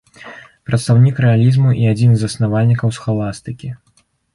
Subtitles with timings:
[0.69, 3.69] Прадстаўнік рэалізму і адзін з заснавальнікаў схаластыкі.